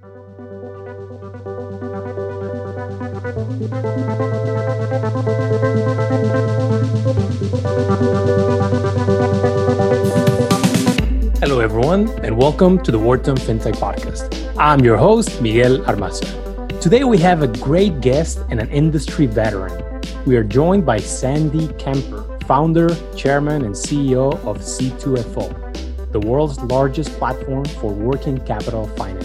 [0.00, 0.10] Hello,
[11.58, 14.54] everyone, and welcome to the Wharton FinTech Podcast.
[14.56, 16.80] I'm your host, Miguel Armaza.
[16.80, 20.00] Today, we have a great guest and an industry veteran.
[20.26, 27.10] We are joined by Sandy Kemper, founder, chairman, and CEO of C2FO, the world's largest
[27.18, 29.17] platform for working capital financing.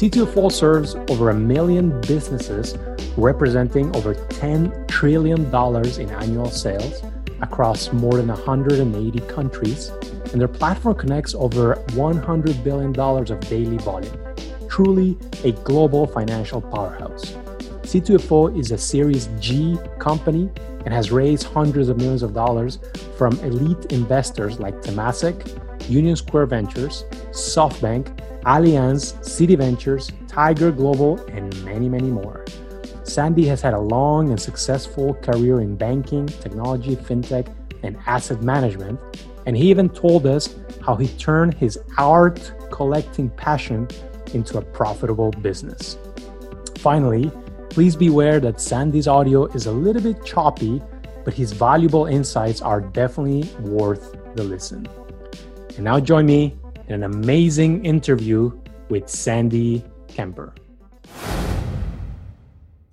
[0.00, 2.74] C2FO serves over a million businesses,
[3.18, 7.02] representing over $10 trillion in annual sales
[7.42, 9.90] across more than 180 countries
[10.32, 14.16] and their platform connects over $100 billion of daily volume.
[14.70, 17.32] Truly a global financial powerhouse.
[17.82, 20.48] C2FO is a Series G company
[20.86, 22.78] and has raised hundreds of millions of dollars
[23.18, 31.64] from elite investors like Temasek, Union Square Ventures, SoftBank, Allianz, Citi Ventures, Tiger Global, and
[31.64, 32.44] many, many more.
[33.04, 39.00] Sandy has had a long and successful career in banking, technology, fintech, and asset management,
[39.46, 43.88] and he even told us how he turned his art collecting passion
[44.32, 45.98] into a profitable business.
[46.78, 47.30] Finally,
[47.68, 50.80] please beware that Sandy's audio is a little bit choppy,
[51.24, 54.86] but his valuable insights are definitely worth the listen.
[55.76, 56.56] And now join me
[56.90, 58.50] in an amazing interview
[58.88, 60.52] with Sandy Kemper.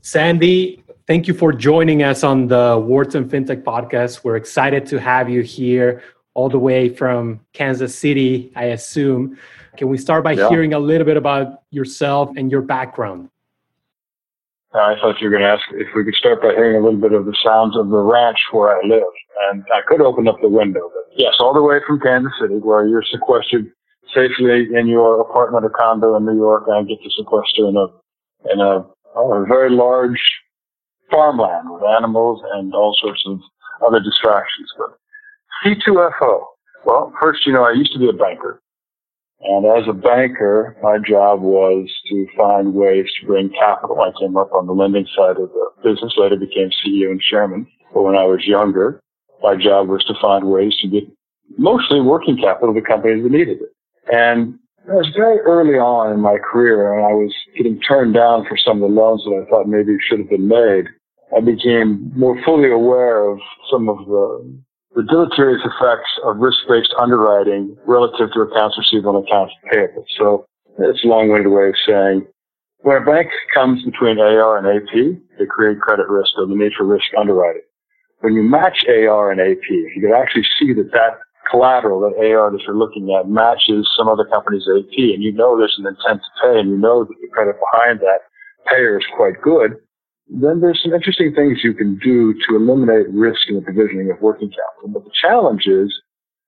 [0.02, 4.24] Sandy, thank you for joining us on the Wharton FinTech podcast.
[4.24, 6.04] We're excited to have you here
[6.36, 9.36] all the way from Kansas City, I assume.
[9.78, 10.48] Can we start by yeah.
[10.48, 13.30] hearing a little bit about yourself and your background?
[14.76, 17.00] I thought you were going to ask if we could start by hearing a little
[17.00, 19.02] bit of the sounds of the ranch where I live.
[19.50, 22.56] And I could open up the window, but yes, all the way from Kansas City,
[22.56, 23.72] where you're sequestered
[24.14, 27.88] safely in your apartment or condo in New York, and get to sequester in a
[28.52, 30.20] in a, oh, a very large
[31.10, 33.40] farmland with animals and all sorts of
[33.86, 34.70] other distractions.
[34.78, 34.98] But
[35.66, 36.44] C2FO.
[36.86, 38.62] Well, first, you know, I used to be a banker.
[39.42, 44.02] And as a banker, my job was to find ways to bring capital.
[44.02, 47.68] I came up on the lending side of the business, later became CEO and chairman.
[47.94, 49.00] But when I was younger,
[49.42, 51.04] my job was to find ways to get
[51.58, 53.70] mostly working capital to companies that needed it.
[54.12, 58.46] And it was very early on in my career, and I was getting turned down
[58.48, 60.86] for some of the loans that I thought maybe should have been made.
[61.36, 64.64] I became more fully aware of some of the
[64.96, 70.04] the deleterious effects of risk-based underwriting relative to accounts receivable and accounts payable.
[70.18, 70.48] So
[70.80, 72.26] it's a long-winded way of saying
[72.82, 76.72] when a bank comes between AR and AP, they create credit risk or the need
[76.76, 77.62] for risk underwriting.
[78.22, 81.20] When you match AR and AP, you can actually see that that
[81.50, 85.58] collateral, that AR that you're looking at matches some other company's AP and you know
[85.58, 88.28] there's an intent to pay and you know that the credit behind that
[88.70, 89.78] payer is quite good,
[90.30, 94.22] then there's some interesting things you can do to eliminate risk in the provisioning of
[94.22, 94.90] working capital.
[94.94, 95.94] But the challenge is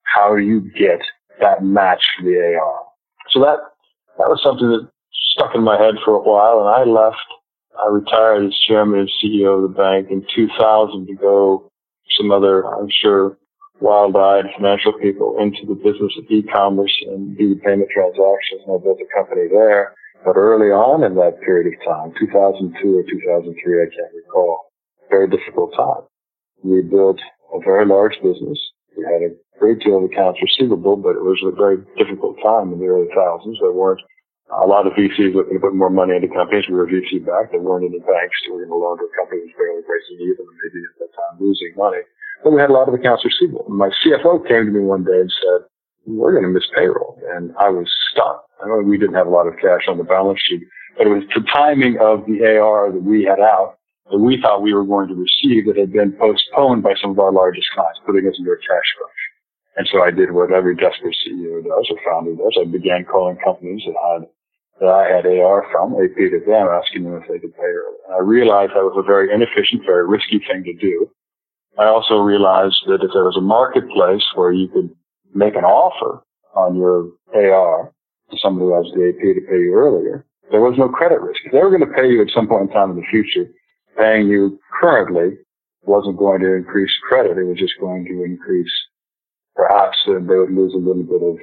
[0.03, 0.99] how do you get
[1.39, 2.79] that match for the AR?
[3.31, 3.59] So that
[4.17, 4.89] that was something that
[5.31, 7.17] stuck in my head for a while, and I left.
[7.79, 11.71] I retired as chairman and CEO of the bank in 2000 to go
[12.17, 13.37] some other, I'm sure,
[13.79, 18.99] wild-eyed financial people into the business of e-commerce and do payment transactions, and I built
[18.99, 19.95] a company there.
[20.23, 24.67] But early on in that period of time, 2002 or 2003, I can't recall,
[25.09, 26.03] very difficult time.
[26.63, 27.19] We built
[27.55, 28.59] a very large business.
[28.99, 32.75] We had a great deal of accounts receivable, but it was a very difficult time
[32.75, 33.63] in the early thousands.
[33.63, 34.03] There weren't
[34.51, 36.67] a lot of VCs looking to put more money into companies.
[36.67, 37.55] We were VC backed.
[37.55, 40.43] There weren't any banks going to loan to a company that was barely breaking even
[40.43, 42.03] maybe at that time losing money.
[42.43, 43.65] But we had a lot of accounts receivable.
[43.69, 45.67] My CFO came to me one day and said,
[46.05, 47.19] we're going to miss payroll.
[47.35, 48.39] And I was stunned.
[48.63, 50.63] I we didn't have a lot of cash on the balance sheet,
[50.97, 53.77] but it was the timing of the AR that we had out
[54.11, 57.19] that we thought we were going to receive that had been postponed by some of
[57.19, 59.21] our largest clients, putting us into a cash rush.
[59.77, 62.57] And so I did what every desperate CEO does or founder does.
[62.59, 64.27] I began calling companies that had
[64.79, 67.99] that I had AR from, AP to them, asking them if they could pay early.
[68.07, 71.11] And I realized that was a very inefficient, very risky thing to do.
[71.79, 74.89] I also realized that if there was a marketplace where you could
[75.33, 76.21] make an offer
[76.53, 77.93] on your AR
[78.31, 81.39] to somebody who has the AP to pay you earlier, there was no credit risk.
[81.45, 83.49] If they were going to pay you at some point in time in the future,
[83.97, 85.37] paying you currently
[85.83, 87.37] wasn't going to increase credit.
[87.37, 88.71] It was just going to increase,
[89.55, 91.37] perhaps they would lose a little bit of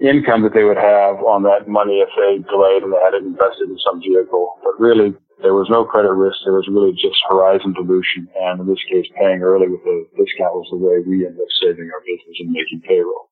[0.00, 3.22] income that they would have on that money if they delayed and they had it
[3.22, 4.58] invested in some vehicle.
[4.62, 6.38] But really, there was no credit risk.
[6.44, 8.26] There was really just horizon dilution.
[8.40, 11.52] And in this case, paying early with a discount was the way we ended up
[11.62, 13.30] saving our business and making payroll.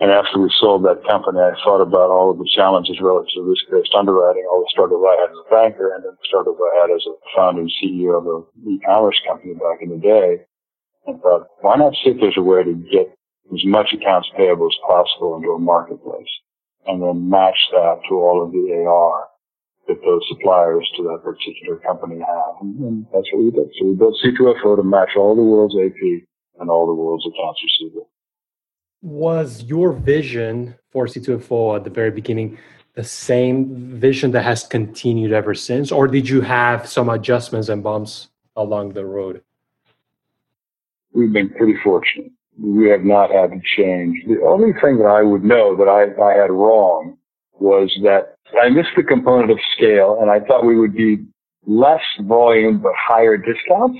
[0.00, 3.44] And after we sold that company, I thought about all of the challenges relative to
[3.44, 6.72] risk-based underwriting, all the struggles I had as a banker, and then the struggles I
[6.80, 10.40] had as a founder and CEO of an e-commerce company back in the day.
[11.06, 13.12] And thought, why not see if there's a way to get
[13.52, 16.30] as much accounts payable as possible into a marketplace,
[16.86, 19.28] and then match that to all of the AR
[19.88, 22.54] that those suppliers to that particular company have.
[22.60, 23.70] And, that's what we did.
[23.78, 26.28] So we built C2FO to match all the world's AP
[26.60, 28.10] and all the world's accounts receivable
[29.02, 32.58] was your vision for C2FO at the very beginning
[32.94, 37.82] the same vision that has continued ever since, or did you have some adjustments and
[37.82, 39.42] bumps along the road?
[41.12, 42.32] We've been pretty fortunate.
[42.58, 44.16] We have not had to change.
[44.26, 47.16] The only thing that I would know that I, I had wrong
[47.58, 51.18] was that I missed the component of scale, and I thought we would be
[51.66, 53.98] less volume but higher discounts.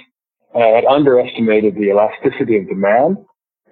[0.54, 3.18] And I had underestimated the elasticity of demand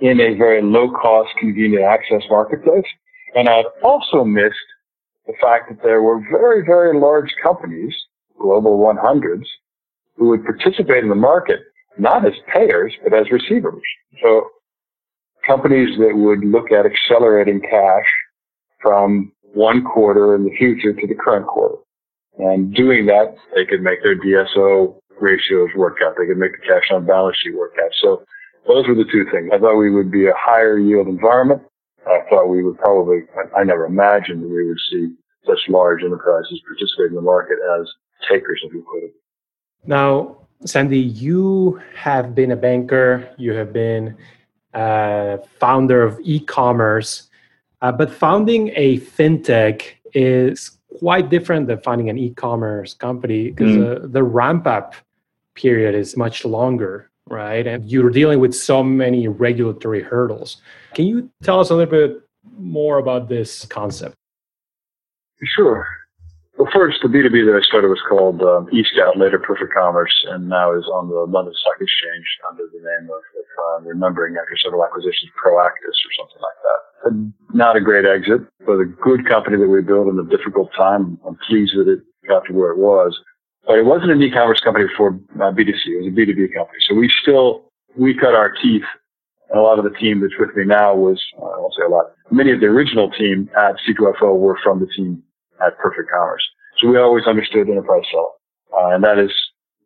[0.00, 2.86] in a very low cost, convenient access marketplace.
[3.34, 4.54] And I've also missed
[5.26, 7.94] the fact that there were very, very large companies,
[8.40, 9.44] global 100s,
[10.16, 11.60] who would participate in the market,
[11.98, 13.82] not as payers, but as receivers.
[14.22, 14.48] So
[15.48, 18.06] companies that would look at accelerating cash
[18.80, 21.76] from one quarter in the future to the current quarter.
[22.38, 26.14] And doing that, they could make their DSO ratios work out.
[26.16, 27.90] They could make the cash on balance sheet work out.
[28.00, 28.24] So
[28.68, 29.50] those were the two things.
[29.52, 31.62] I thought we would be a higher yield environment.
[32.06, 33.22] I thought we would probably,
[33.56, 35.14] I never imagined we would see
[35.46, 37.88] such large enterprises participate in the market as
[38.30, 39.14] takers of liquidity.
[39.86, 44.16] Now, Sandy, you have been a banker, you have been
[44.78, 47.28] a founder of e commerce,
[47.82, 49.82] uh, but founding a fintech
[50.14, 54.04] is quite different than founding an e commerce company because mm.
[54.04, 54.94] uh, the ramp up
[55.54, 57.66] period is much longer right?
[57.66, 60.58] And you're dealing with so many regulatory hurdles.
[60.94, 62.22] Can you tell us a little bit
[62.56, 64.14] more about this concept?
[65.42, 65.86] Sure.
[66.58, 70.50] Well, first, the B2B that I started was called um, eScout, later Perfect Commerce, and
[70.50, 73.46] now is on the London Stock Exchange under the name of, if
[73.78, 76.80] I'm remembering after several acquisitions, Proactis or something like that.
[77.54, 81.14] not a great exit, but a good company that we built in a difficult time.
[81.22, 83.14] I'm pleased that it got to where it was.
[83.62, 85.94] But it wasn't an e-commerce company for uh, B2C.
[85.94, 86.82] It was a B2B company.
[86.90, 88.88] So we still, we cut our teeth.
[89.54, 91.88] A lot of the team that's with me now was, uh, I won't say a
[91.88, 95.22] lot, many of the original team at C2FO were from the team
[95.64, 96.42] at Perfect Commerce.
[96.78, 98.38] So we always understood enterprise selling.
[98.70, 99.32] Uh, and that is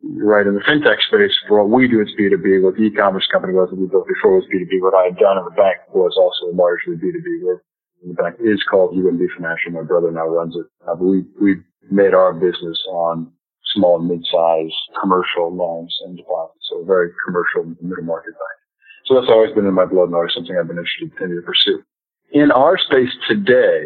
[0.03, 1.33] right in the fintech space.
[1.47, 2.61] For what we do, it's B2B.
[2.61, 4.81] What the e-commerce company was that we built before was B2B.
[4.81, 7.43] What I had done in the bank was also largely B2B.
[7.43, 7.63] Where
[8.05, 9.71] the bank is called UMB Financial.
[9.71, 10.67] My brother now runs it.
[10.83, 11.55] Uh, but we, we
[11.89, 13.31] made our business on
[13.73, 16.67] small and mid-sized commercial loans and deposits.
[16.69, 18.57] So a very commercial middle market bank.
[19.05, 21.41] So that's always been in my blood and always something I've been interested in to
[21.41, 21.83] pursue.
[22.31, 23.83] In our space today,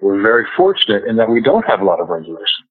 [0.00, 2.66] we're very fortunate in that we don't have a lot of regulation.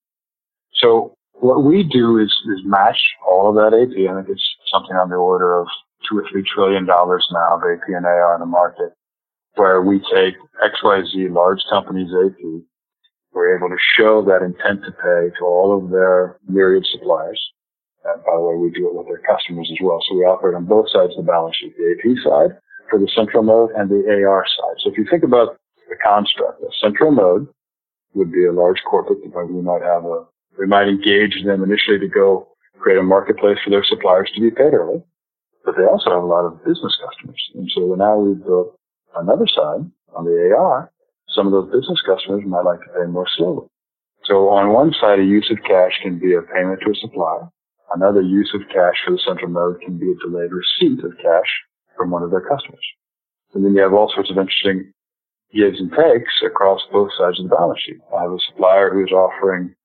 [0.76, 4.10] So what we do is, is match all of that AP.
[4.10, 5.68] I think it's something on the order of
[6.10, 8.94] two or three trillion dollars now of AP and AR in the market,
[9.56, 12.64] where we take XYZ large companies AP
[13.34, 17.42] we're able to show that intent to pay to all of their myriad suppliers.
[18.06, 20.00] And by the way, we do it with their customers as well.
[20.08, 22.58] So we operate on both sides of the balance sheet, the AP side
[22.90, 24.78] for the central node and the AR side.
[24.84, 25.58] So if you think about
[25.90, 27.48] the construct, a central node
[28.14, 30.26] would be a large corporate that we might have a,
[30.60, 32.48] we might engage them initially to go
[32.80, 35.02] create a marketplace for their suppliers to be paid early.
[35.66, 37.42] But they also have a lot of business customers.
[37.56, 38.78] And so now we've built
[39.16, 40.92] another side on the AR
[41.36, 43.68] some of those business customers might like to pay more slowly.
[44.26, 47.50] So on one side, a use of cash can be a payment to a supplier.
[47.94, 51.50] Another use of cash for the central node can be a delayed receipt of cash
[51.98, 52.86] from one of their customers.
[53.54, 54.94] And then you have all sorts of interesting
[55.54, 58.02] gives and takes across both sides of the balance sheet.
[58.16, 59.76] I have a supplier who's offering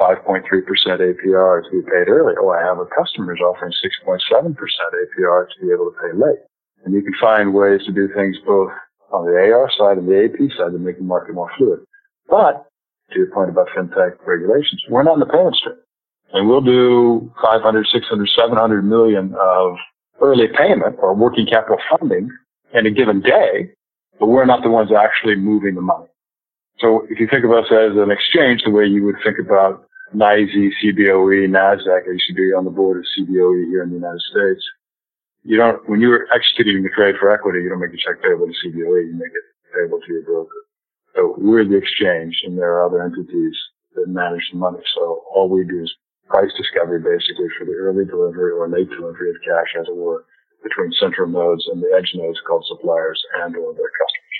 [0.00, 2.34] 5.3% APR to be paid early.
[2.40, 6.38] Oh, I have a customer who's offering 6.7% APR to be able to pay late.
[6.84, 8.70] And you can find ways to do things both
[9.12, 11.80] on the AR side and the AP side to make the market more fluid.
[12.28, 12.66] But
[13.10, 15.76] to your point about fintech regulations, we're not in the payment stream.
[16.32, 19.76] And we'll do 500, 600, 700 million of
[20.20, 22.30] early payment or working capital funding
[22.74, 23.72] in a given day,
[24.18, 26.06] but we're not the ones actually moving the money.
[26.80, 29.84] So if you think of us as an exchange, the way you would think about
[30.14, 33.96] NYSE, CBOE, NASDAQ, I used to be on the board of CBOE here in the
[33.96, 34.62] United States
[35.48, 38.46] you don't, when you're executing the trade for equity, you don't make a check payable
[38.46, 40.60] to CBOE, you make it payable to your broker.
[41.14, 43.56] So we're the exchange and there are other entities
[43.94, 44.84] that manage the money.
[44.94, 45.92] So all we do is
[46.28, 50.26] price discovery basically for the early delivery or late delivery of cash, as it were,
[50.62, 54.36] between central nodes and the edge nodes called suppliers and or their customers.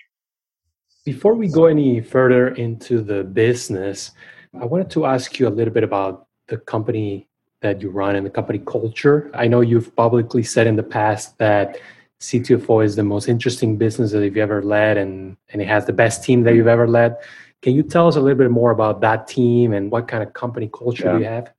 [1.05, 4.13] Before we go any further into the business,
[4.61, 7.29] I wanted to ask you a little bit about the company
[7.61, 9.31] that you run and the company culture.
[9.35, 11.79] I know you've publicly said in the past that
[12.21, 15.93] C2FO is the most interesting business that you've ever led and, and it has the
[15.93, 17.17] best team that you've ever led.
[17.63, 20.33] Can you tell us a little bit more about that team and what kind of
[20.33, 21.19] company culture yeah.
[21.19, 21.53] you have?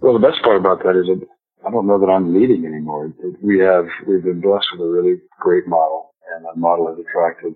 [0.00, 1.26] Well, the best part about that is that
[1.66, 3.12] I don't know that I'm leading anymore.
[3.42, 7.54] We have we've been blessed with a really great model, and that model has attracted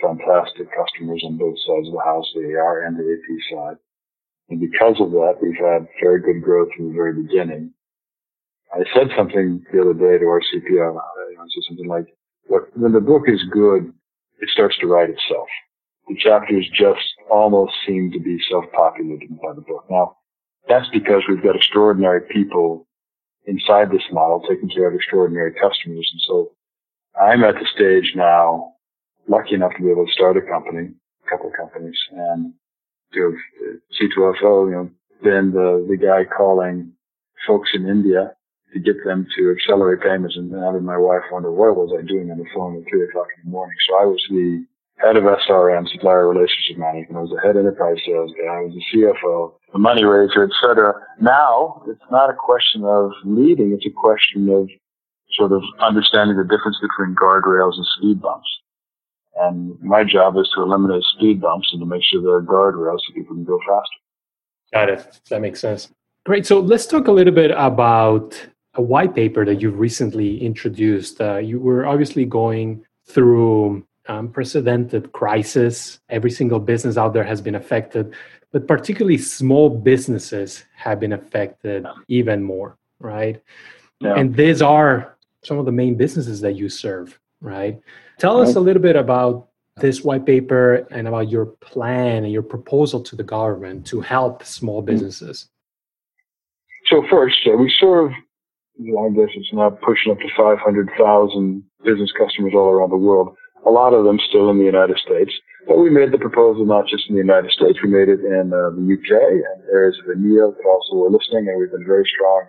[0.00, 3.76] fantastic customers on both sides of the house, the AR and the AP side.
[4.50, 7.72] And because of that, we've had very good growth from the very beginning.
[8.72, 10.96] I said something the other day to our CPO.
[10.96, 12.06] I said something like,
[12.74, 13.92] when the book is good,
[14.40, 15.48] it starts to write itself.
[16.08, 19.86] The chapters just almost seem to be self-populated by the book.
[19.90, 20.18] Now,
[20.68, 22.86] that's because we've got extraordinary people
[23.46, 26.08] inside this model taking care of extraordinary customers.
[26.12, 26.52] And so
[27.20, 28.74] I'm at the stage now,
[29.28, 30.90] lucky enough to be able to start a company,
[31.26, 32.52] a couple of companies, and
[33.14, 34.90] to have C2FO, you know,
[35.22, 36.92] been the, the guy calling
[37.46, 38.32] folks in India
[38.72, 42.30] to get them to accelerate payments and having my wife wonder what was I doing
[42.30, 43.76] on the phone at three o'clock in the morning.
[43.88, 44.66] So I was the
[44.98, 47.16] head of SRM, supplier relationship management.
[47.16, 48.52] I was the head enterprise sales guy.
[48.52, 50.94] I was the CFO, the money raiser, etc.
[51.20, 54.68] Now it's not a question of leading; it's a question of
[55.32, 58.48] sort of understanding the difference between guardrails and speed bumps.
[59.36, 63.00] And my job is to eliminate speed bumps and to make sure there are guardrails
[63.06, 63.98] so people can go faster.
[64.72, 65.20] Got it.
[65.28, 65.92] That makes sense.
[66.24, 66.46] Great.
[66.46, 68.34] So let's talk a little bit about
[68.74, 71.20] a white paper that you've recently introduced.
[71.20, 76.00] Uh, you were obviously going through unprecedented crisis.
[76.08, 78.14] Every single business out there has been affected,
[78.52, 83.42] but particularly small businesses have been affected even more, right?
[84.00, 84.14] Yeah.
[84.14, 87.80] And these are some of the main businesses that you serve, right?
[88.18, 92.42] Tell us a little bit about this white paper and about your plan and your
[92.42, 94.86] proposal to the government to help small mm.
[94.86, 95.48] businesses.
[96.86, 102.52] So first, uh, we serve, I guess it's now pushing up to 500,000 business customers
[102.54, 103.36] all around the world
[103.66, 105.32] a lot of them still in the United States.
[105.66, 108.54] But we made the proposal not just in the United States, we made it in
[108.54, 112.06] uh, the UK and areas of EMEA that also were listening, and we've been very
[112.06, 112.46] strong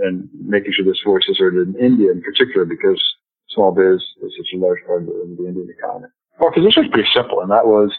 [0.00, 3.00] in making sure this voice is heard in India in particular because
[3.48, 6.08] small biz is such a large part of the Indian economy.
[6.40, 7.92] Our position was pretty simple, and that was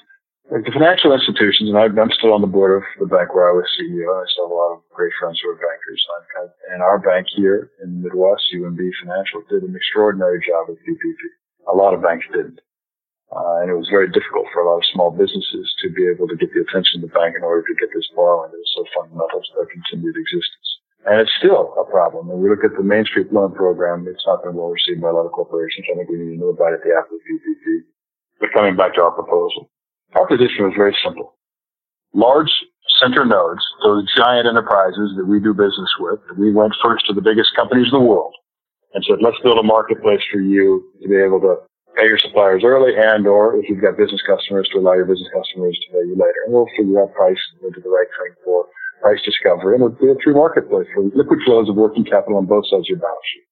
[0.51, 3.55] like the financial institutions, and I'm still on the board of the bank where I
[3.55, 4.05] was CEO.
[4.11, 6.01] I still have a lot of great friends who are bankers.
[6.69, 11.21] And our bank here in the Midwest, UMB Financial, did an extraordinary job with PPP.
[11.71, 12.59] A lot of banks didn't.
[13.33, 16.29] Uh, and it was very difficult for a lot of small businesses to be able
[16.29, 18.73] to get the attention of the bank in order to get this borrowing that was
[18.77, 20.69] so fundamental to their continued existence.
[21.09, 22.29] And it's still a problem.
[22.29, 25.09] When we look at the Main Street Loan Program, it's not been well received by
[25.09, 25.89] a lot of corporations.
[25.89, 27.89] I think we need to know about it the after PPP.
[28.39, 29.67] But coming back to our proposal,
[30.13, 31.33] our position was very simple.
[32.13, 32.53] Large
[33.01, 37.25] center nodes, those giant enterprises that we do business with, we went first to the
[37.25, 38.35] biggest companies in the world
[38.93, 41.57] and said, let's build a marketplace for you to be able to
[41.97, 45.29] pay your suppliers early and or if you've got business customers to allow your business
[45.33, 46.41] customers to pay you later.
[46.45, 48.65] And we'll figure out price and we'll do the right thing for
[49.01, 49.75] price discovery.
[49.75, 52.85] And we'll do it through marketplace for liquid flows of working capital on both sides
[52.85, 53.45] of your balance sheet.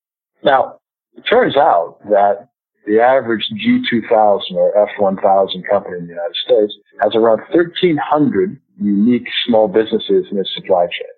[0.44, 0.78] Now,
[1.14, 2.50] it turns out that
[2.88, 9.68] the average G2000 or F1000 company in the United States has around 1,300 unique small
[9.68, 11.14] businesses in its supply chain.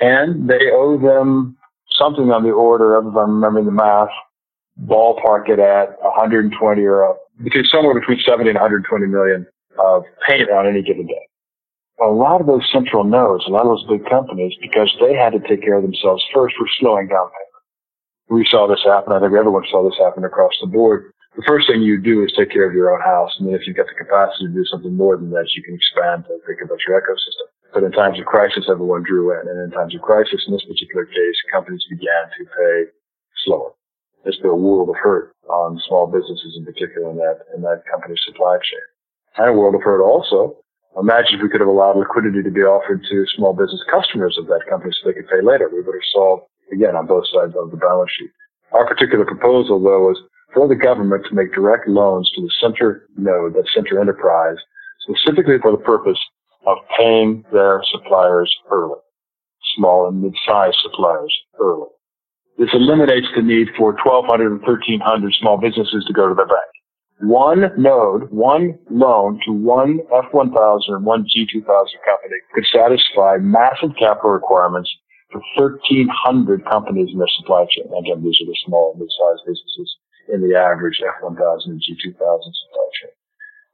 [0.00, 1.56] And they owe them
[1.98, 4.08] something on the order of, if I'm remembering the math,
[4.84, 9.46] ballpark it at 120 or between somewhere between 70 and 120 million
[9.78, 11.26] of payment on any given day.
[12.02, 15.32] A lot of those central nodes, a lot of those big companies, because they had
[15.32, 17.28] to take care of themselves first, were slowing down.
[18.30, 19.12] We saw this happen.
[19.12, 21.12] I think everyone saw this happen across the board.
[21.36, 23.36] The first thing you do is take care of your own house.
[23.38, 25.74] And then if you've got the capacity to do something more than that, you can
[25.74, 27.50] expand to think about your ecosystem.
[27.72, 29.46] But in times of crisis, everyone drew in.
[29.46, 32.90] And in times of crisis, in this particular case, companies began to pay
[33.44, 33.72] slower.
[34.24, 38.20] Been a world of hurt on small businesses in particular in that, in that company's
[38.26, 38.86] supply chain.
[39.38, 40.56] And a world of hurt also.
[40.98, 44.46] Imagine if we could have allowed liquidity to be offered to small business customers of
[44.48, 45.70] that company so they could pay later.
[45.70, 48.30] We would have solved, again, on both sides of the balance sheet.
[48.72, 50.18] Our particular proposal, though, was
[50.52, 54.58] for the government to make direct loans to the center node, that center enterprise,
[55.00, 56.18] specifically for the purpose
[56.66, 59.00] of paying their suppliers early,
[59.76, 61.88] small and mid-sized suppliers early.
[62.58, 66.70] This eliminates the need for 1,200 and 1,300 small businesses to go to their bank.
[67.20, 74.30] One node, one loan to one F1000 and one G2000 company could satisfy massive capital
[74.30, 74.90] requirements
[75.30, 77.86] for 1,300 companies in their supply chain.
[77.92, 79.96] Again, these are the small and mid-sized businesses
[80.32, 83.14] in the average F1000 and G2000 supply chain.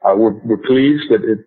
[0.04, 1.46] Uh, we're, we're pleased that it,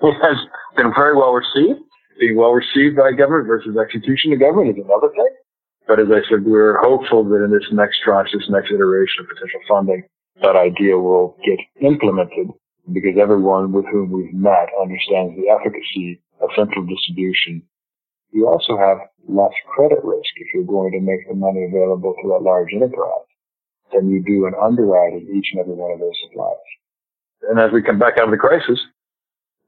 [0.08, 0.38] it, has
[0.76, 1.80] been very well received.
[2.18, 5.34] Being well received by government versus execution of government is another thing.
[5.88, 9.28] But as I said, we're hopeful that in this next tranche, this next iteration of
[9.28, 10.04] potential funding,
[10.42, 12.52] that idea will get implemented
[12.92, 17.62] because everyone with whom we've met understands the efficacy of central distribution.
[18.32, 22.36] You also have less credit risk if you're going to make the money available to
[22.36, 23.28] a large enterprise
[23.92, 26.70] than you do in underwriting each and every one of those suppliers.
[27.50, 28.78] And as we come back out of the crisis,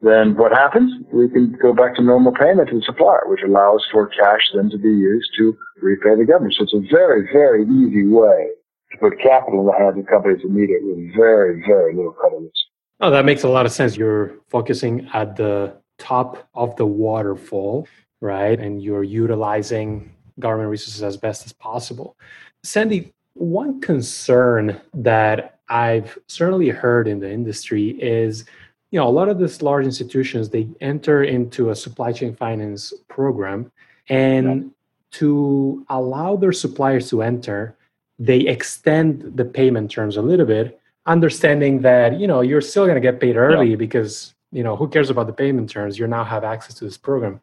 [0.02, 0.92] then what happens?
[1.12, 4.68] We can go back to normal payment to the supplier, which allows for cash then
[4.70, 6.54] to be used to repay the government.
[6.58, 8.50] So it's a very, very easy way
[8.90, 12.12] to put capital in the hands of companies that need it with very, very little
[12.12, 12.52] credit risk.
[13.00, 13.96] Oh, that makes a lot of sense.
[13.96, 17.86] You're focusing at the top of the waterfall,
[18.20, 18.58] right?
[18.58, 22.16] And you're utilizing government resources as best as possible.
[22.64, 28.44] Sandy, one concern that I've certainly heard in the industry is
[28.92, 32.92] you know a lot of these large institutions they enter into a supply chain finance
[33.08, 33.72] program
[34.08, 34.68] and yeah.
[35.10, 37.76] to allow their suppliers to enter
[38.20, 42.94] they extend the payment terms a little bit understanding that you know you're still going
[42.94, 43.76] to get paid early yeah.
[43.76, 45.98] because you know who cares about the payment terms?
[45.98, 47.40] You now have access to this program.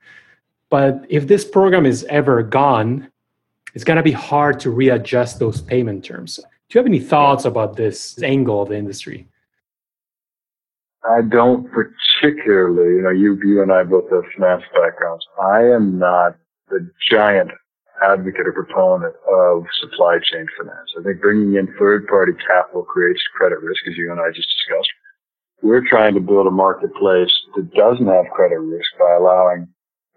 [0.70, 3.12] But if this program is ever gone
[3.76, 6.38] it's going to be hard to readjust those payment terms.
[6.38, 9.28] Do you have any thoughts about this angle of the industry
[11.08, 15.26] I don't particularly, you know, you, you and I both have finance backgrounds.
[15.42, 16.36] I am not
[16.68, 17.52] the giant
[18.04, 20.92] advocate or proponent of supply chain finance.
[21.00, 24.48] I think bringing in third party capital creates credit risk, as you and I just
[24.48, 24.92] discussed.
[25.62, 29.68] We're trying to build a marketplace that doesn't have credit risk by allowing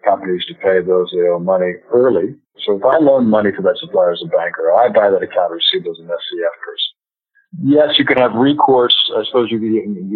[0.04, 2.34] companies to pay those they owe money early.
[2.66, 5.50] So if I loan money to that supplier as a banker, I buy that account
[5.50, 6.91] receivable as an SCF person
[7.60, 8.96] yes, you can have recourse.
[9.16, 9.60] I suppose you,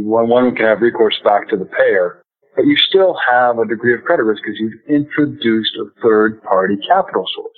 [0.04, 2.22] one, one can have recourse back to the payer,
[2.54, 6.76] but you still have a degree of credit risk because you've introduced a third party
[6.88, 7.52] capital source.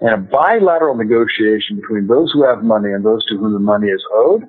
[0.00, 3.88] And a bilateral negotiation between those who have money and those to whom the money
[3.88, 4.44] is owed,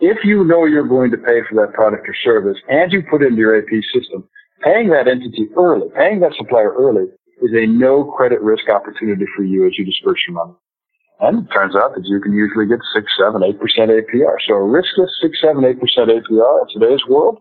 [0.00, 3.22] if you know you're going to pay for that product or service and you put
[3.22, 4.26] it into your AP system,
[4.64, 7.04] paying that entity early, paying that supplier early
[7.42, 10.54] is a no credit risk opportunity for you as you disperse your money.
[11.22, 14.42] And it turns out that you can usually get six, seven, eight percent APR.
[14.42, 17.38] So a riskless six, seven, eight percent APR in today's world,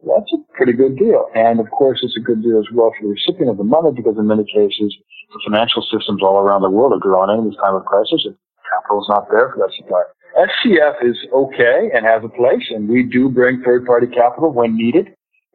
[0.00, 1.28] that's a pretty good deal.
[1.34, 3.92] And of course, it's a good deal as well for the recipient of the money
[3.92, 4.96] because in many cases,
[5.28, 8.34] the financial systems all around the world are drowning in this time of crisis and
[8.72, 10.02] capital is not there for that supply.
[10.40, 14.76] SCF is okay and has a place, and we do bring third party capital when
[14.76, 15.12] needed.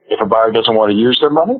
[0.09, 1.57] If a buyer doesn't want to use their money,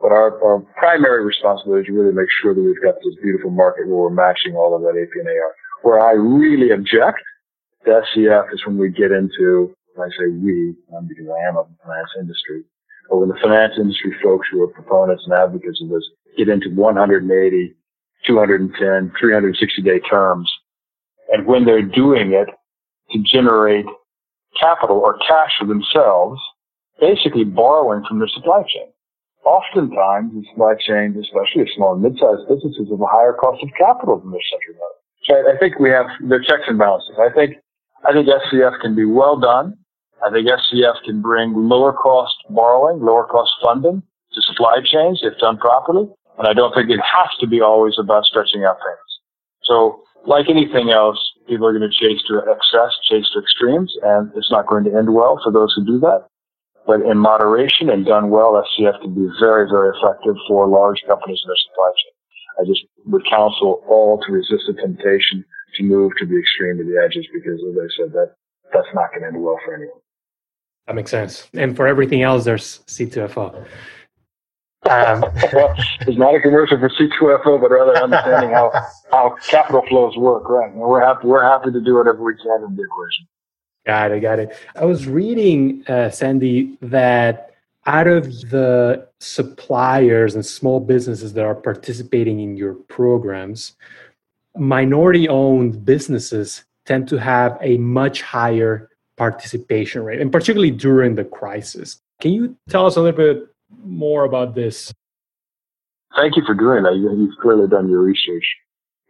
[0.00, 3.50] but our, our primary responsibility is to really make sure that we've got this beautiful
[3.50, 5.54] market where we're matching all of that AP and AR.
[5.82, 7.20] Where I really object
[7.84, 11.56] to SCF is when we get into, when I say we, um, because I am
[11.56, 12.64] a finance industry,
[13.08, 16.70] but when the finance industry folks who are proponents and advocates of this get into
[16.70, 17.74] 180,
[18.26, 20.50] 210, 360 day terms,
[21.32, 22.48] and when they're doing it
[23.12, 23.86] to generate
[24.58, 26.40] capital or cash for themselves,
[27.00, 28.93] basically borrowing from their supply chain
[29.44, 34.18] oftentimes the supply chains, especially small and mid-sized businesses, have a higher cost of capital
[34.18, 34.94] than their central bank.
[35.24, 37.16] So I, I think we have the checks and balances.
[37.20, 37.56] I think
[38.04, 39.76] I think SCF can be well done.
[40.24, 44.02] I think SCF can bring lower cost borrowing, lower cost funding
[44.32, 46.08] to supply chains if done properly.
[46.38, 49.14] And I don't think it has to be always about stretching out payments.
[49.62, 54.32] So like anything else, people are going to chase to excess, chase to extremes, and
[54.34, 56.26] it's not going to end well for those who do that.
[56.86, 61.40] But in moderation and done well, SCF can be very, very effective for large companies
[61.42, 62.14] in their supply chain.
[62.60, 65.44] I just would counsel all to resist the temptation
[65.76, 68.34] to move to the extreme to the edges because, as I said, that
[68.72, 69.98] that's not going to end well for anyone.
[70.86, 71.48] That makes sense.
[71.54, 73.66] And for everything else, there's C2FO.
[74.86, 75.20] Um.
[75.52, 78.70] well, it's not a commercial for C2FO, but rather understanding how,
[79.10, 80.70] how capital flows work, right?
[80.70, 83.26] And we're happy, we're happy to do whatever we can in the equation.
[83.86, 84.56] Got it, got it.
[84.74, 87.54] I was reading, uh, Sandy, that
[87.86, 93.72] out of the suppliers and small businesses that are participating in your programs,
[94.56, 101.24] minority owned businesses tend to have a much higher participation rate, and particularly during the
[101.24, 102.00] crisis.
[102.20, 103.46] Can you tell us a little bit
[103.84, 104.92] more about this?
[106.16, 106.94] Thank you for doing that.
[106.96, 108.44] You've clearly done your research.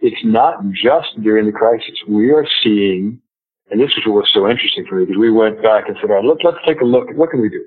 [0.00, 1.94] It's not just during the crisis.
[2.08, 3.20] We are seeing
[3.70, 6.10] and this is what was so interesting for me because we went back and said,
[6.10, 7.08] all right, let, let's take a look.
[7.16, 7.64] What can we do?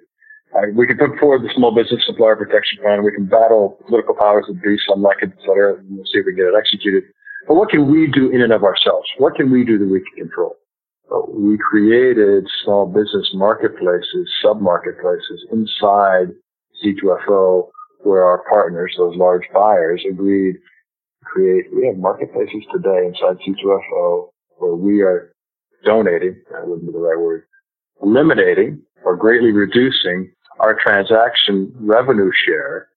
[0.56, 3.04] Uh, we can put forward the small business supplier protection plan.
[3.04, 6.20] We can battle political powers that be, some like it, et cetera, and we'll see
[6.20, 7.04] if we can get it executed.
[7.48, 9.08] But what can we do in and of ourselves?
[9.18, 10.56] What can we do that we can control?
[11.30, 16.34] we created small business marketplaces, sub marketplaces inside
[16.84, 17.70] C2FO
[18.04, 21.66] where our partners, those large buyers, agreed to create.
[21.74, 25.34] We have marketplaces today inside C2FO where we are
[25.86, 27.44] donating, that wouldn't be the right word,
[28.02, 32.90] eliminating or greatly reducing our transaction revenue share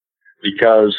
[0.43, 0.97] because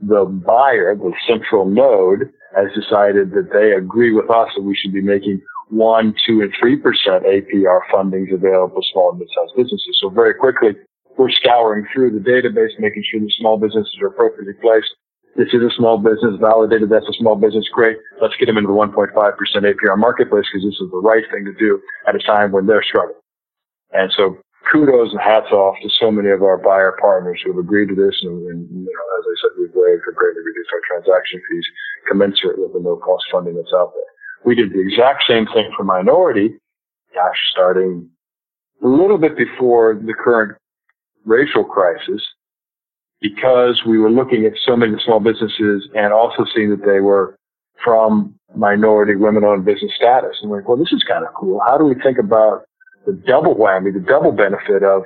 [0.00, 4.92] the buyer, the central node, has decided that they agree with us that we should
[4.92, 9.98] be making one, two, and three percent APR fundings available to small and mid-sized businesses.
[10.00, 10.70] So very quickly,
[11.16, 14.92] we're scouring through the database, making sure the small businesses are appropriately placed.
[15.36, 17.98] This is a small business, validated that's a small business, great.
[18.22, 21.54] Let's get them into the 1.5% APR marketplace because this is the right thing to
[21.58, 23.18] do at a time when they're struggling.
[23.90, 24.38] And so
[24.70, 27.94] kudos and hats off to so many of our buyer partners who have agreed to
[27.94, 28.14] this.
[28.22, 31.66] And, and you know, as I said, we've waived or greatly reduced our transaction fees
[32.08, 34.10] commensurate with the no cost funding that's out there.
[34.44, 36.54] We did the exact same thing for minority,
[37.14, 38.08] gosh, starting
[38.82, 40.56] a little bit before the current
[41.24, 42.22] racial crisis
[43.24, 47.38] because we were looking at so many small businesses and also seeing that they were
[47.82, 50.36] from minority women-owned business status.
[50.42, 51.58] And we're like, well, this is kind of cool.
[51.66, 52.64] How do we think about
[53.06, 55.04] the double whammy, the double benefit of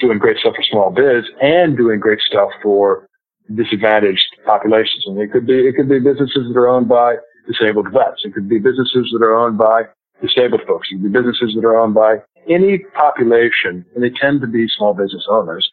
[0.00, 3.06] doing great stuff for small biz and doing great stuff for
[3.54, 5.04] disadvantaged populations?
[5.04, 8.24] And it could be it could be businesses that are owned by disabled vets.
[8.24, 9.82] It could be businesses that are owned by
[10.22, 10.88] disabled folks.
[10.90, 12.16] It could be businesses that are owned by
[12.48, 15.70] any population, and they tend to be small business owners,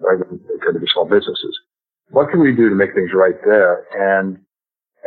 [0.00, 0.18] right?
[0.18, 1.58] They to be small businesses.
[2.10, 3.84] What can we do to make things right there?
[3.92, 4.38] And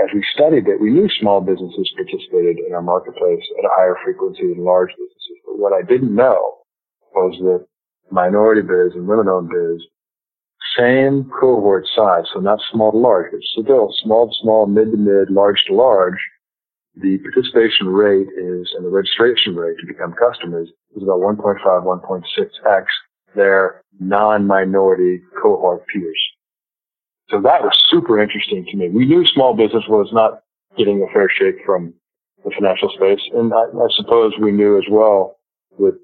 [0.01, 3.95] as we studied it, we knew small businesses participated in our marketplace at a higher
[4.03, 5.37] frequency than large businesses.
[5.45, 6.59] But what I didn't know
[7.13, 7.65] was that
[8.11, 9.81] minority biz and women-owned biz,
[10.77, 14.97] same cohort size, so not small to large, but still small to small, mid to
[14.97, 16.19] mid, large to large,
[16.95, 22.85] the participation rate is, and the registration rate to become customers is about 1.5, 1.6x
[23.35, 26.21] their non-minority cohort peers.
[27.29, 28.89] So that was super interesting to me.
[28.89, 30.43] We knew small business was not
[30.77, 31.93] getting a fair shake from
[32.43, 33.21] the financial space.
[33.33, 35.37] And I, I suppose we knew as well
[35.77, 35.95] with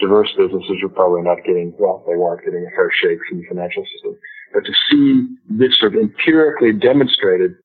[0.00, 3.46] diverse businesses were probably not getting, well, they weren't getting a fair shake from the
[3.48, 4.16] financial system.
[4.52, 7.56] But to see this sort of empirically demonstrated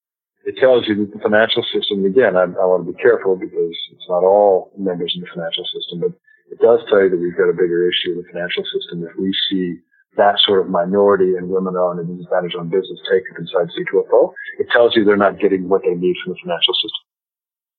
[0.45, 3.75] it tells you that the financial system, again, I, I want to be careful because
[3.91, 6.11] it's not all members in the financial system, but
[6.51, 9.15] it does tell you that we've got a bigger issue in the financial system if
[9.15, 9.79] we see
[10.19, 14.35] that sort of minority and women owned and disadvantaged owned business taken inside C2FO.
[14.59, 17.03] It tells you they're not getting what they need from the financial system.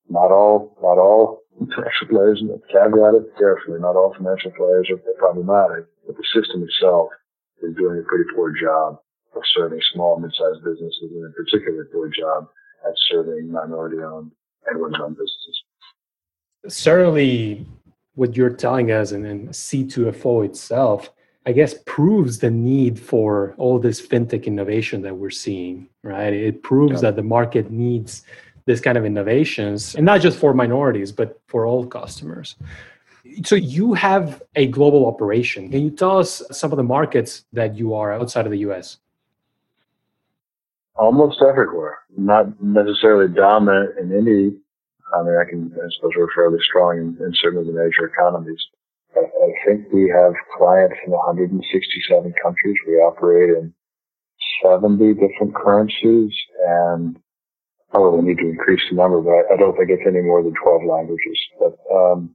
[0.08, 4.96] Not all, not all financial players, and caveat it carefully, not all financial players are
[5.20, 7.12] problematic, but the system itself
[7.60, 8.96] is doing a pretty poor job
[9.36, 12.48] of serving small and mid-sized businesses, and in particular, a job
[12.88, 14.32] at serving minority-owned
[14.66, 15.56] and women-owned businesses.
[16.68, 17.66] Certainly,
[18.14, 21.10] what you're telling us and, and C2FO itself,
[21.46, 26.32] I guess, proves the need for all this fintech innovation that we're seeing, right?
[26.32, 27.10] It proves yeah.
[27.10, 28.24] that the market needs
[28.64, 32.54] this kind of innovations, and not just for minorities, but for all customers.
[33.44, 35.68] So you have a global operation.
[35.68, 38.98] Can you tell us some of the markets that you are outside of the US?
[40.94, 41.98] almost everywhere.
[42.16, 44.56] Not necessarily dominant in any.
[45.14, 48.06] I mean, I can I suppose we're fairly strong in, in certain of the major
[48.06, 48.60] economies.
[49.14, 52.76] I, I think we have clients in 167 countries.
[52.86, 53.74] We operate in
[54.64, 56.32] 70 different currencies,
[56.66, 57.18] and
[57.90, 60.54] probably need to increase the number, but I, I don't think it's any more than
[60.56, 61.38] 12 languages.
[61.60, 62.34] But um,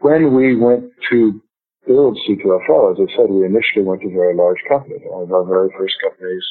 [0.00, 1.40] when we went to
[1.86, 5.00] build C2FO, as I said, we initially went to very large companies.
[5.06, 6.42] One of our very first companies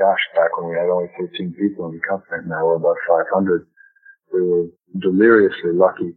[0.00, 3.68] gosh, back when we had only 15 people in the company, now we're about 500.
[4.32, 4.66] We were
[4.98, 6.14] deliriously lucky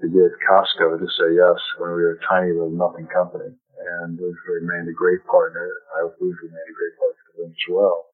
[0.00, 3.54] to get Costco to say yes when we were a tiny little nothing company.
[4.02, 5.70] And we've remained a great partner.
[5.96, 8.04] I hope we've remained a great partner for them as well.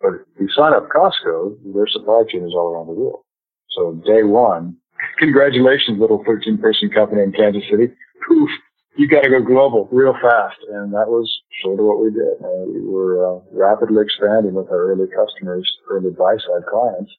[0.00, 3.24] But if you sign up Costco, their supply chain is all around the world.
[3.70, 4.76] So day one,
[5.18, 7.92] congratulations, little 13 person company in Kansas City.
[8.28, 8.50] Poof,
[8.96, 10.58] you got to go global real fast.
[10.70, 11.28] And that was
[11.62, 12.36] sort of what we did.
[12.40, 17.12] Uh, we were uh, rapidly expanding with our early customers, early buy side clients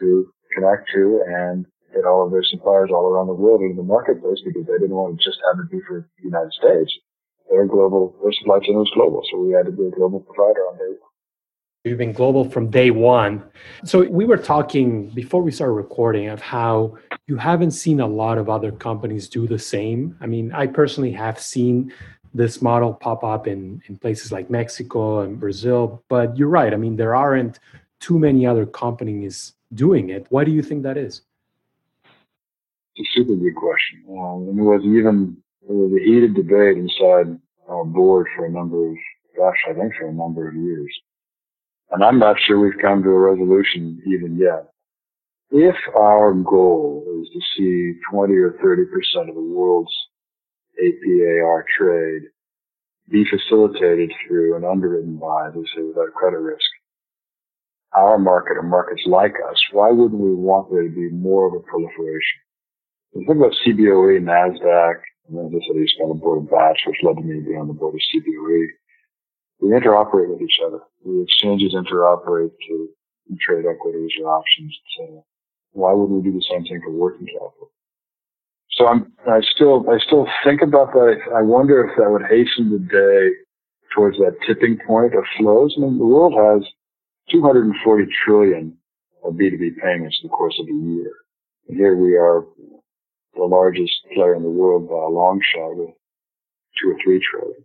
[0.00, 3.82] to connect to and get all of their suppliers all around the world into the
[3.82, 6.92] marketplace because they didn't want to just have it be for the United States.
[7.50, 9.22] Their global, their supply chain was global.
[9.30, 11.08] So we had to be a global provider on day one.
[11.84, 13.42] You've been global from day one.
[13.84, 18.36] So we were talking before we started recording of how you haven't seen a lot
[18.36, 20.16] of other companies do the same.
[20.20, 21.92] I mean, I personally have seen
[22.34, 26.74] this model pop up in, in places like Mexico and Brazil, but you're right.
[26.74, 27.58] I mean, there aren't
[28.00, 30.26] too many other companies doing it.
[30.30, 31.22] Why do you think that is?
[32.96, 34.04] It's a super good question.
[34.10, 35.36] Um, and it was even
[35.68, 38.96] was a heated debate inside our board for a number of,
[39.36, 40.92] gosh, I think for a number of years.
[41.90, 44.72] And I'm not sure we've come to a resolution even yet.
[45.50, 49.92] If our goal is to see 20 or 30% of the world's
[50.82, 52.22] APAR trade
[53.08, 56.68] be facilitated through and underwritten by, as I say, without credit risk,
[57.92, 61.54] our market or markets like us, why wouldn't we want there to be more of
[61.54, 62.40] a proliferation?
[63.14, 66.50] Think about CBOE, NASDAQ, and I said, I used to be on the board of
[66.50, 68.66] BATS, which led to me being on the board of CBOE.
[69.60, 70.80] We interoperate with each other.
[71.04, 72.88] The exchanges interoperate to
[73.40, 75.20] trade equities or options, etc.
[75.72, 77.72] Why wouldn't we do the same thing for working capital?
[78.72, 81.18] So I'm, I still, I still think about that.
[81.34, 83.36] I wonder if that would hasten the day
[83.94, 85.74] towards that tipping point of flows.
[85.76, 86.62] I mean, the world has
[87.30, 88.76] 240 trillion
[89.24, 91.12] of B2B payments in the course of a year.
[91.68, 92.44] And here we are
[93.34, 95.94] the largest player in the world by a long shot with
[96.80, 97.64] two or three trillion.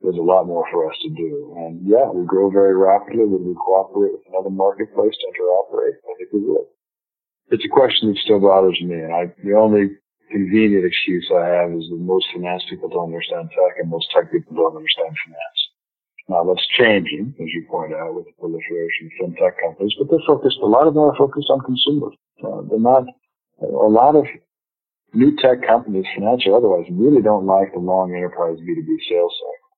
[0.00, 1.54] There's a lot more for us to do.
[1.56, 3.24] And yeah, we grow very rapidly.
[3.24, 5.96] Would we cooperate with another marketplace to interoperate?
[6.04, 6.68] I think we would.
[7.48, 8.94] It's a question that still bothers me.
[8.94, 9.96] And I, the only
[10.30, 14.32] convenient excuse I have is that most finance people don't understand tech and most tech
[14.32, 15.60] people don't understand finance.
[16.28, 20.26] Now that's changing, as you point out, with the proliferation of fintech companies, but they're
[20.26, 22.14] focused, a lot of them are focused on consumers.
[22.42, 23.04] Uh, they're not,
[23.60, 24.24] a lot of
[25.12, 29.70] new tech companies, financial otherwise, really don't like the long enterprise B2B sales cycle.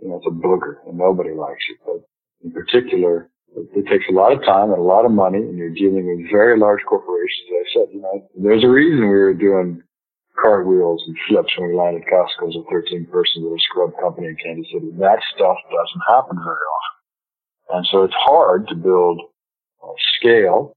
[0.00, 2.00] You know, it's a booger and nobody likes it, but
[2.42, 5.74] in particular, it takes a lot of time and a lot of money and you're
[5.74, 7.46] dealing with very large corporations.
[7.50, 9.82] As I said, you know, there's a reason we were doing
[10.40, 14.36] cartwheels and flips when we landed Costco as a 13 person a scrub company in
[14.36, 14.90] Kansas City.
[14.98, 16.96] That stuff doesn't happen very often.
[17.76, 19.20] And so it's hard to build
[19.82, 20.74] uh, scale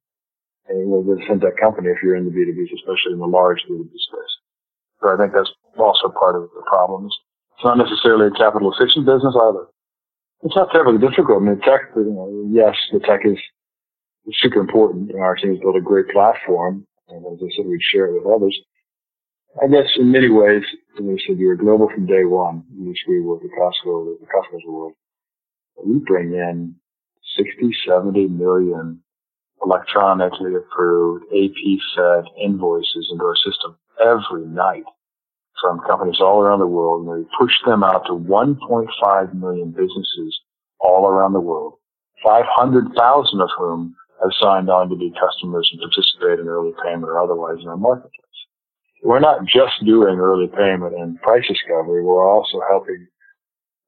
[0.67, 4.35] with a fintech company if you're in the B2B, especially in the large B2B space.
[5.01, 7.05] So I think that's also part of the problem.
[7.05, 9.67] It's not necessarily a capital efficient business either.
[10.43, 11.41] It's not terribly difficult.
[11.41, 13.37] I mean, tech, you know, yes, the tech is
[14.41, 15.11] super important.
[15.11, 16.85] And our team's built a great platform.
[17.09, 18.57] And as I said, we'd share it with others.
[19.61, 20.63] I guess in many ways,
[20.97, 24.93] I said, you're global from day one, which we were the Costco, the Costco's world.
[25.85, 26.75] We bring in
[27.37, 29.01] 60, 70 million
[29.63, 34.83] electronically approved AP set invoices into our system every night
[35.61, 37.07] from companies all around the world.
[37.07, 40.37] And we push them out to 1.5 million businesses
[40.79, 41.75] all around the world,
[42.25, 47.21] 500,000 of whom have signed on to be customers and participate in early payment or
[47.23, 48.24] otherwise in our marketplace
[49.05, 52.01] we're not just doing early payment and price discovery.
[52.03, 53.05] We're also helping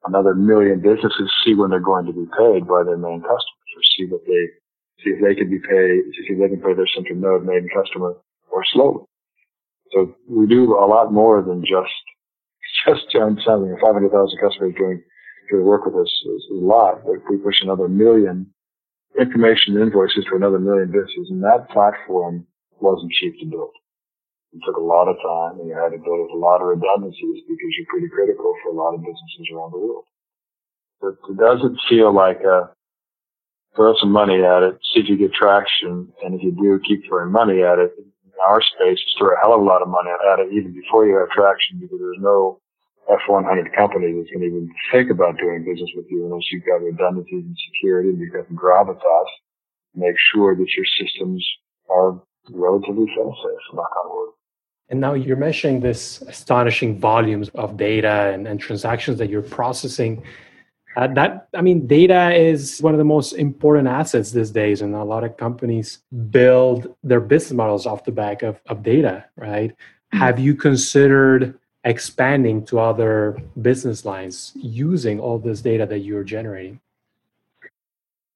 [0.05, 3.81] another million businesses see when they're going to be paid by their main customers or
[3.97, 4.45] see what they,
[5.01, 7.67] see if they can be paid, see if they can pay their central node main
[7.73, 8.13] customer
[8.51, 9.05] or slowly.
[9.91, 11.97] So we do a lot more than just,
[12.85, 13.75] just something.
[13.81, 15.01] 500,000 customers doing,
[15.49, 18.53] doing work with us is a lot, but if we push another million
[19.19, 22.45] information invoices to another million businesses and that platform
[22.79, 23.71] wasn't cheap to build.
[24.53, 27.43] It took a lot of time and you had to build a lot of redundancies
[27.47, 30.05] because you're pretty critical for a lot of businesses around the world.
[31.01, 32.71] But it doesn't feel like a
[33.75, 37.05] throw some money at it, see if you get traction, and if you do, keep
[37.05, 37.93] throwing money at it.
[37.99, 41.05] In our space, throw a hell of a lot of money at it even before
[41.05, 42.59] you have traction because there's no
[43.09, 46.83] F100 company that's going to even think about doing business with you unless you've got
[46.83, 49.29] redundancies and security and you've got some gravitas.
[49.95, 51.45] Make sure that your systems
[51.89, 54.36] are relatively fail-safe, knock on wood.
[54.89, 60.23] And now you're measuring this astonishing volumes of data and, and transactions that you're processing.
[60.95, 64.95] Uh, that I mean, data is one of the most important assets these days, and
[64.95, 65.99] a lot of companies
[66.31, 69.71] build their business models off the back of, of data, right?
[69.71, 70.17] Mm-hmm.
[70.17, 76.79] Have you considered expanding to other business lines using all this data that you're generating?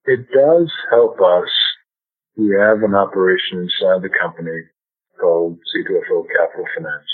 [0.06, 1.50] It does help us.
[2.36, 4.64] We have an operation inside the company
[5.22, 7.12] called C2FO Capital Finance.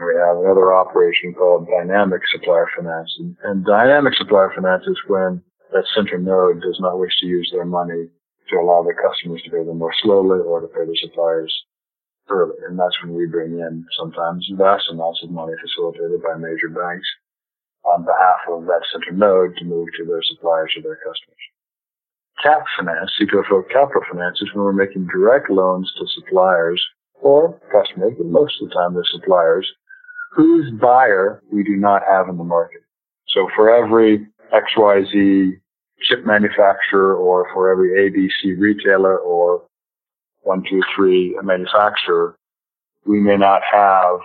[0.00, 3.14] We have another operation called Dynamic Supplier Finance.
[3.20, 7.48] And, and Dynamic Supplier Finance is when that center node does not wish to use
[7.52, 8.08] their money
[8.50, 11.52] to allow their customers to pay them more slowly or to pay their suppliers
[12.28, 12.56] early.
[12.66, 17.06] And that's when we bring in sometimes vast amounts of money facilitated by major banks
[17.84, 21.44] on behalf of that center node to move to their suppliers or their customers.
[22.42, 26.82] Cap finance, C2FO capital finance is when we're making direct loans to suppliers
[27.20, 29.66] or customers, but most of the time they're suppliers,
[30.32, 32.82] whose buyer we do not have in the market.
[33.28, 35.52] So for every XYZ
[36.02, 39.62] chip manufacturer or for every ABC retailer or
[40.42, 42.36] one, two, three manufacturer,
[43.06, 44.18] we may not have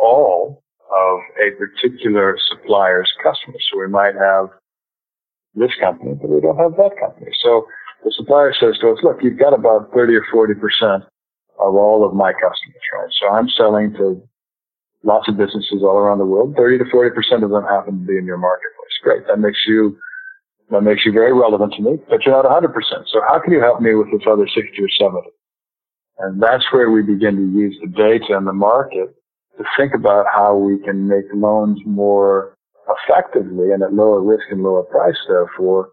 [0.00, 3.64] all of a particular supplier's customers.
[3.70, 4.48] So we might have
[5.54, 7.30] this company, but we don't have that company.
[7.42, 7.66] So
[8.04, 11.06] the supplier says to us, look, you've got about 30 or 40%
[11.60, 13.12] of all of my customers, right?
[13.20, 14.22] So I'm selling to
[15.02, 16.54] lots of businesses all around the world.
[16.56, 18.96] 30 to 40% of them happen to be in your marketplace.
[19.02, 19.26] Great.
[19.26, 19.98] That makes you,
[20.70, 22.72] that makes you very relevant to me, but you're not 100%.
[23.12, 25.28] So how can you help me with this other 60 or 70?
[26.18, 29.14] And that's where we begin to use the data and the market
[29.56, 32.56] to think about how we can make loans more
[32.88, 35.90] effectively and at lower risk and lower price, therefore,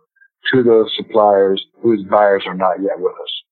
[0.52, 3.44] to those suppliers whose buyers are not yet with us.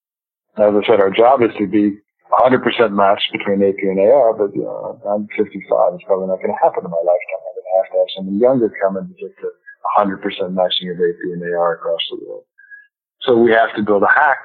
[0.58, 1.98] As I said, our job is to be
[2.32, 2.62] 100%
[2.92, 5.94] match between AP and AR, but you know, I'm 55.
[5.94, 7.42] It's probably not going to happen in my lifetime.
[7.46, 9.50] I'm going to have to have someone younger come in to get to
[9.98, 10.20] 100%
[10.54, 12.44] matching of AP and AR across the world.
[13.22, 14.42] So we have to build a hack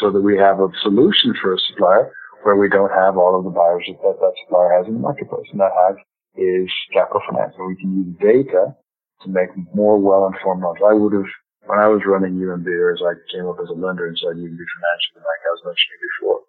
[0.00, 2.12] so that we have a solution for a supplier
[2.42, 5.48] where we don't have all of the buyers that that supplier has in the marketplace.
[5.52, 5.96] And that hack
[6.36, 7.54] is capital finance.
[7.56, 8.76] And we can use data
[9.22, 10.84] to make more well-informed loans.
[10.84, 11.30] I would have,
[11.64, 14.36] when I was running UMB or as I came up as a lender and said,
[14.36, 16.40] inside UMB Financial, the I was mentioning before,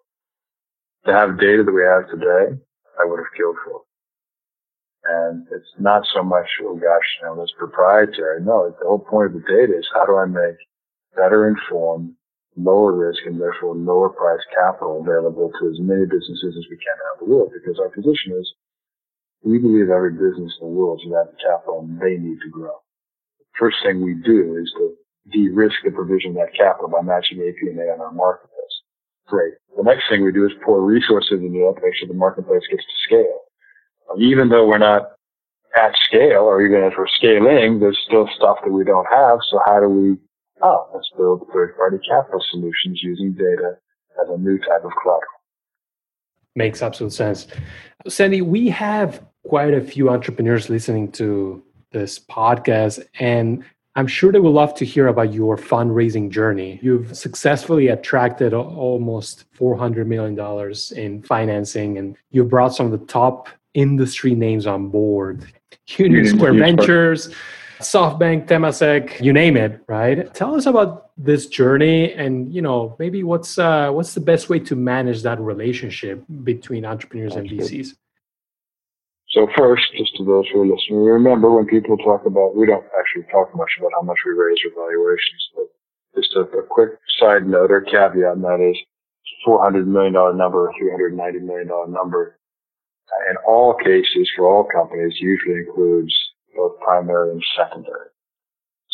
[1.06, 2.58] to have data that we have today,
[2.98, 3.82] I would have killed for.
[5.06, 8.42] And it's not so much, oh gosh, you know, that's proprietary.
[8.42, 10.58] No, the whole point of the data is how do I make
[11.14, 12.14] better informed,
[12.56, 16.98] lower risk, and therefore lower price capital available to as many businesses as we can
[16.98, 17.52] around the world?
[17.54, 18.50] Because our position is
[19.46, 22.74] we believe every business in the world should have the capital they need to grow.
[23.38, 24.98] The first thing we do is to
[25.30, 28.74] de-risk the provision of that capital by matching AP and A on our marketplace.
[29.28, 29.54] Great.
[29.76, 32.62] The next thing we do is pour resources into that to make sure the marketplace
[32.70, 33.40] gets to scale.
[34.18, 35.12] Even though we're not
[35.76, 39.38] at scale, or even as we're scaling, there's still stuff that we don't have.
[39.50, 40.16] So how do we,
[40.62, 43.76] oh, let's build third-party capital solutions using data
[44.22, 45.32] as a new type of collateral.
[46.54, 47.46] Makes absolute sense.
[48.08, 51.62] Sandy, we have quite a few entrepreneurs listening to
[51.92, 53.62] this podcast, and
[53.96, 56.78] I'm sure they would love to hear about your fundraising journey.
[56.82, 60.38] You've successfully attracted almost $400 million
[60.96, 65.46] in financing, and you brought some of the top industry names on board
[65.96, 67.34] Union Square Ventures,
[67.78, 70.32] SoftBank, Temasek, you name it, right?
[70.34, 74.58] Tell us about this journey and you know maybe what's uh, what's the best way
[74.58, 77.94] to manage that relationship between entrepreneurs and VCs
[79.30, 82.86] so first, just to those who are listening, remember when people talk about, we don't
[82.98, 85.66] actually talk much about how much we raise or valuations, but
[86.14, 88.78] just a, a quick side note or caveat, and that is
[89.46, 92.38] $400 million number, $390 million number.
[93.10, 96.14] Uh, in all cases, for all companies, usually includes
[96.56, 98.10] both primary and secondary.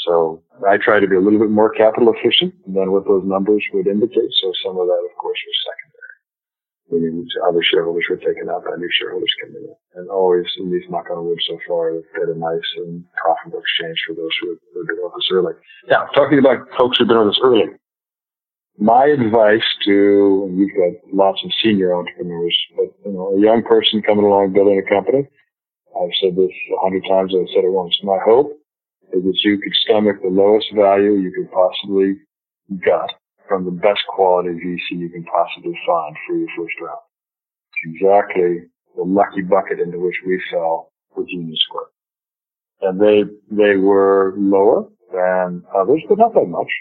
[0.07, 3.64] So I try to be a little bit more capital efficient than what those numbers
[3.73, 4.33] would indicate.
[4.42, 6.02] So some of that, of course, was secondary
[6.90, 9.75] meaning other shareholders were taken out by new shareholders coming in.
[9.95, 14.14] And always, these knock on wood so far, been a nice and profitable exchange for
[14.14, 15.55] those who have been with us early.
[15.88, 17.71] Now, talking about folks who've been with us early,
[18.79, 24.03] my advice to, you've got lots of senior entrepreneurs, but, you know, a young person
[24.03, 25.29] coming along building a company,
[25.92, 27.97] I've said this a hundred times, I've said it once.
[28.03, 28.59] My hope
[29.12, 32.16] is that you could stomach the lowest value you could possibly
[32.81, 33.12] gut
[33.53, 37.05] from the best quality VC you can possibly find for your first round.
[37.69, 38.65] It's exactly
[38.97, 41.93] the lucky bucket into which we fell with Union Square.
[42.81, 46.73] And they, they were lower than others, but not that much.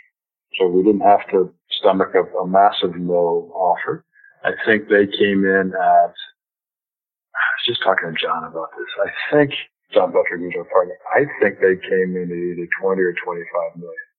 [0.58, 4.06] So we didn't have to stomach a, a massive low offer.
[4.46, 6.14] I think they came in at,
[7.36, 8.88] I was just talking to John about this.
[8.96, 9.52] I think
[9.94, 13.76] John Buttrick, who's our partner, I think they came in at either 20 or 25
[13.76, 14.11] million.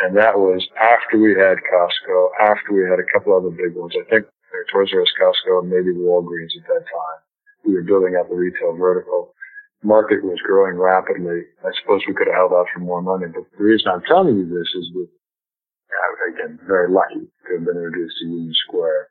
[0.00, 3.92] And that was after we had Costco, after we had a couple other big ones.
[4.00, 4.24] I think
[4.72, 7.20] Toys R Us, Costco, and maybe Walgreens at that time.
[7.64, 9.34] We were building out the retail vertical.
[9.82, 11.44] Market was growing rapidly.
[11.64, 14.36] I suppose we could have held out for more money, but the reason I'm telling
[14.36, 15.08] you this is that,
[16.32, 19.08] again, very lucky to have been introduced to Union Square.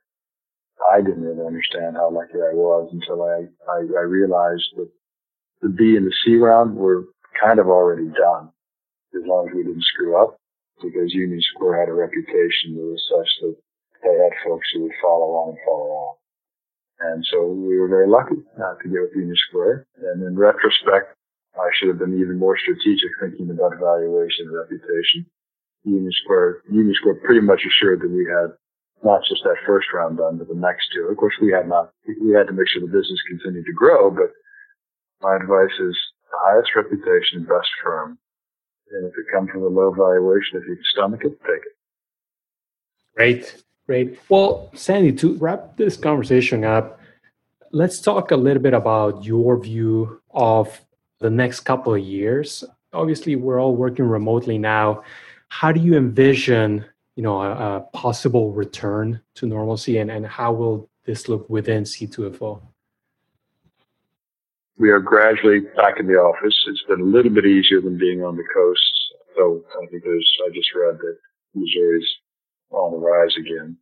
[0.92, 4.90] I didn't really understand how lucky I was until I, I, I realized that
[5.62, 7.06] the B and the C round were
[7.40, 8.50] kind of already done
[9.14, 10.39] as long as we didn't screw up
[10.82, 13.56] because Union Square had a reputation that was such that
[14.04, 16.16] they had folks who would follow on and follow on.
[17.00, 19.88] And so we were very lucky not to get with Union Square.
[20.04, 21.16] And in retrospect,
[21.56, 25.26] I should have been even more strategic thinking about valuation and reputation.
[25.84, 28.52] Union Square, Union Square pretty much assured that we had
[29.04, 31.08] not just that first round done, but the next two.
[31.08, 34.12] Of course, we had not, we had to make sure the business continued to grow,
[34.12, 34.32] but
[35.22, 35.96] my advice is
[36.32, 38.20] the highest reputation, best firm,
[38.92, 41.76] and if it comes with a low valuation, if you can stomach it, take it.
[43.16, 43.64] Great.
[43.86, 44.20] Great.
[44.30, 47.00] Well, Sandy, to wrap this conversation up,
[47.72, 50.80] let's talk a little bit about your view of
[51.20, 52.64] the next couple of years.
[52.94, 55.04] Obviously, we're all working remotely now.
[55.50, 56.86] How do you envision,
[57.16, 61.84] you know, a, a possible return to normalcy, and, and how will this look within
[61.84, 62.62] C2FO?
[64.80, 66.56] We are gradually back in the office.
[66.72, 68.96] It's been a little bit easier than being on the coast.
[69.36, 71.18] So I think there's, I just read that
[71.54, 72.08] Missouri's
[72.72, 73.76] on the rise again.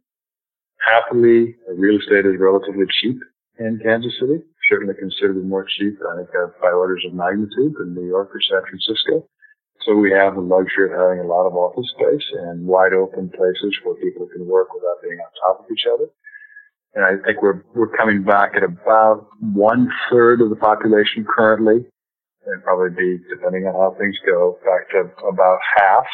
[0.82, 3.22] Happily, real estate is relatively cheap
[3.60, 7.94] in Kansas City, certainly considerably more cheap, I think, uh, by orders of magnitude than
[7.94, 9.30] New York or San Francisco.
[9.86, 13.30] So we have the luxury of having a lot of office space and wide open
[13.30, 16.10] places where people can work without being on top of each other.
[16.98, 21.86] And I think we're, we're coming back at about one third of the population currently
[22.48, 26.06] and probably be, depending on how things go, back to about half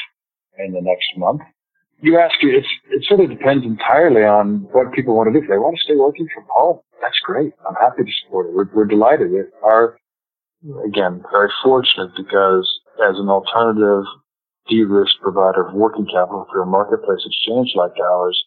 [0.59, 1.41] in the next month
[2.03, 5.41] you ask it's, it sort of depends entirely on what people want to do.
[5.41, 7.53] If they want to stay working from home, that's great.
[7.65, 8.53] I'm happy to support it.
[8.53, 9.31] We're, we're delighted.
[9.31, 12.67] Again, very fortunate because
[13.07, 14.03] as an alternative
[14.67, 18.37] de-risk provider of working capital for a marketplace exchange like ours,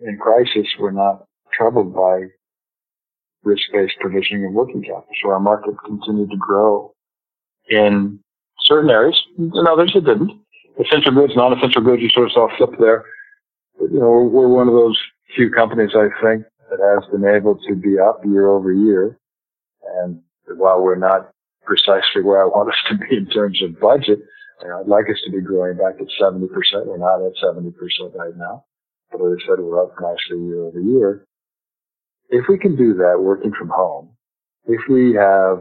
[0.00, 1.26] in crisis, we're not
[1.56, 2.22] troubled by
[3.44, 5.06] risk-based provisioning of working capital.
[5.22, 6.92] So our market continued to grow
[7.68, 8.20] in
[8.60, 10.42] certain areas, and others it didn't
[10.80, 13.04] essential goods, non-essential goods, you sort of saw a flip there.
[13.80, 14.98] You know, we're one of those
[15.34, 19.18] few companies, I think, that has been able to be up year over year.
[19.98, 20.20] And
[20.56, 21.30] while we're not
[21.64, 24.20] precisely where I want us to be in terms of budget,
[24.62, 26.48] you know, I'd like us to be growing back at 70%.
[26.86, 27.74] We're not at 70%
[28.14, 28.64] right now.
[29.10, 31.26] But as I said, we're up nicely year over year.
[32.32, 34.08] If we can do that working from home,
[34.64, 35.60] if we have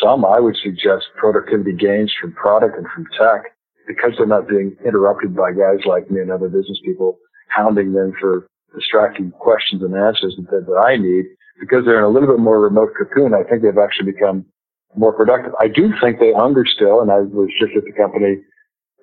[0.00, 3.52] some, I would suggest productivity gains from product and from tech,
[3.88, 7.18] because they're not being interrupted by guys like me and other business people
[7.48, 11.24] hounding them for distracting questions and answers that, that I need,
[11.58, 14.46] because they're in a little bit more remote cocoon, I think they've actually become
[14.94, 15.52] more productive.
[15.60, 18.36] I do think they hunger still, and I was just at the company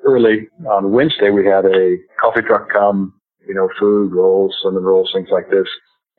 [0.06, 1.30] early on Wednesday.
[1.30, 3.14] We had a coffee truck come,
[3.46, 5.68] you know, food, rolls, cinnamon rolls, things like this,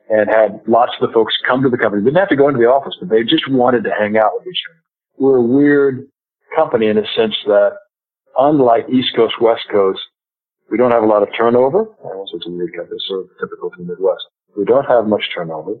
[0.09, 2.01] and had lots of the folks come to the company.
[2.01, 4.31] They didn't have to go into the office, but they just wanted to hang out
[4.35, 4.81] with each other.
[5.17, 6.07] We're a weird
[6.55, 7.71] company in a sense that
[8.37, 9.99] unlike East Coast, West Coast,
[10.69, 11.85] we don't have a lot of turnover.
[12.03, 12.99] Also it's a weird company,
[13.39, 14.23] typical to the Midwest.
[14.55, 15.75] We don't have much turnover.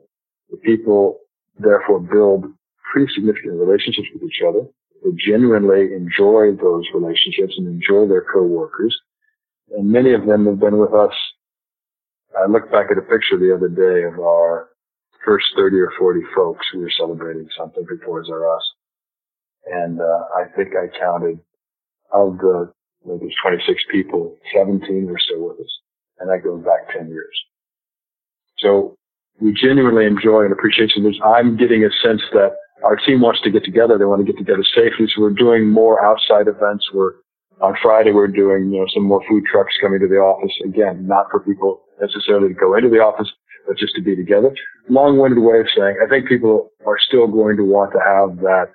[0.49, 1.19] The people
[1.59, 2.45] therefore build
[2.91, 4.61] pretty significant relationships with each other.
[5.03, 8.97] They genuinely enjoy those relationships and enjoy their coworkers.
[9.71, 11.13] And many of them have been with us.
[12.37, 14.69] I looked back at a picture the other day of our
[15.25, 18.63] first 30 or 40 folks who were celebrating something R Us.
[19.65, 21.39] And uh, I think I counted
[22.13, 22.71] of the,
[23.05, 25.73] there's 26 people, 17 were still with us.
[26.19, 27.35] And that goes back 10 years.
[28.59, 28.95] So
[29.39, 31.15] we genuinely enjoy and appreciate it.
[31.23, 33.97] I'm getting a sense that our team wants to get together.
[33.97, 35.07] They want to get together safely.
[35.13, 36.89] So we're doing more outside events.
[36.93, 37.13] We're
[37.61, 40.53] on Friday, we're doing, you know, some more food trucks coming to the office.
[40.63, 43.31] Again, not for people necessarily to go into the office,
[43.67, 44.55] but just to be together.
[44.89, 48.71] Long-winded way of saying, I think people are still going to want to have that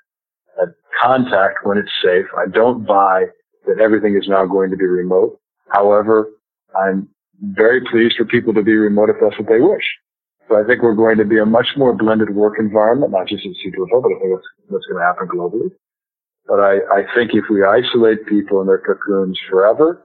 [1.02, 2.26] contact when it's safe.
[2.36, 3.24] I don't buy
[3.66, 5.38] that everything is now going to be remote.
[5.68, 6.28] However,
[6.76, 7.08] I'm
[7.40, 9.84] very pleased for people to be remote if that's what they wish.
[10.48, 13.44] So I think we're going to be a much more blended work environment, not just
[13.44, 15.70] in C2FO, but I think that's, that's going to happen globally.
[16.46, 20.04] But I, I think if we isolate people in their cocoons forever,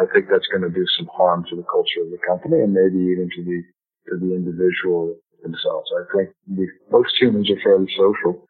[0.00, 2.72] I think that's going to do some harm to the culture of the company and
[2.72, 3.62] maybe even to the
[4.10, 5.88] to the individual themselves.
[5.96, 8.48] I think we, most humans are fairly social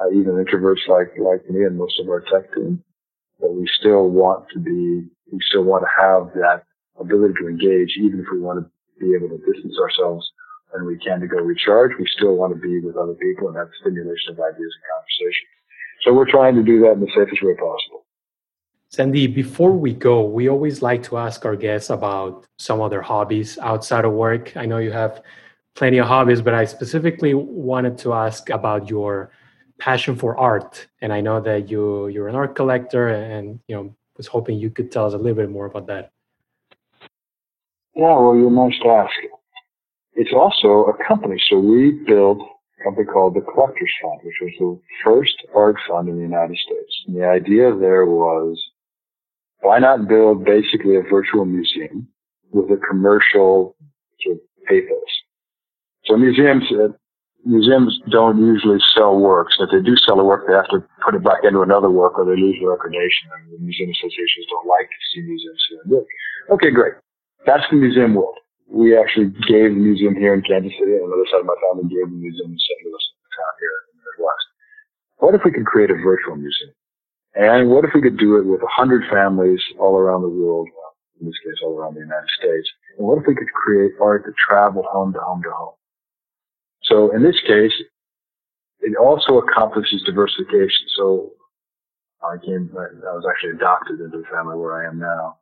[0.00, 2.82] uh, even introverts like like me and most of our tech team.
[3.40, 6.64] But we still want to be, we still want to have that
[6.98, 10.24] ability to engage, even if we want to be able to distance ourselves
[10.72, 11.92] and we can to go recharge.
[11.98, 15.46] We still want to be with other people and have stimulation of ideas and conversation.
[16.02, 18.05] So we're trying to do that in the safest way possible.
[18.96, 23.58] Sandy, before we go, we always like to ask our guests about some other hobbies
[23.58, 24.56] outside of work.
[24.56, 25.20] I know you have
[25.74, 29.32] plenty of hobbies, but I specifically wanted to ask about your
[29.78, 33.94] passion for art, and I know that you you're an art collector, and you know
[34.16, 36.10] was hoping you could tell us a little bit more about that.
[37.94, 39.12] Yeah, well, you must ask.
[40.14, 42.38] It's also a company, so we built
[42.80, 46.56] a company called the Collectors Fund, which was the first art fund in the United
[46.56, 46.92] States.
[47.06, 48.58] And the idea there was,
[49.60, 52.08] why not build basically a virtual museum
[52.52, 53.76] with a commercial
[54.22, 55.12] sort of pathos?
[56.04, 56.94] So museums, uh,
[57.44, 59.56] museums don't usually sell works.
[59.58, 62.18] If they do sell a work, they have to put it back into another work
[62.18, 63.26] or they lose their accreditation.
[63.34, 66.06] And the museum associations don't like to see museums selling work.
[66.50, 66.94] Okay, great.
[67.46, 68.38] That's the museum world.
[68.68, 71.86] we actually gave the museum here in Kansas City, and another side of my family
[71.86, 72.80] gave the museum in St.
[72.82, 73.04] Louis,
[73.34, 74.46] town here in the Midwest.
[75.18, 76.74] What if we could create a virtual museum?
[77.36, 80.68] And what if we could do it with 100 families all around the world,
[81.20, 82.68] in this case, all around the United States?
[82.96, 85.76] And what if we could create art that traveled home to home to home?
[86.84, 87.76] So in this case,
[88.80, 90.88] it also accomplishes diversification.
[90.96, 91.32] So
[92.24, 95.36] I came, I was actually adopted into the family where I am now.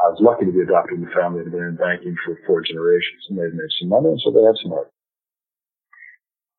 [0.00, 2.38] I was lucky to be adopted in the family that had been in banking for
[2.46, 4.92] four generations and they've made some money and so they had some art.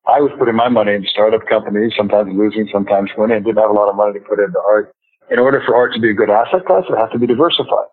[0.08, 3.76] I was putting my money into startup companies, sometimes losing, sometimes winning, didn't have a
[3.76, 4.90] lot of money to put into art.
[5.30, 7.92] In order for art to be a good asset class, it has to be diversified.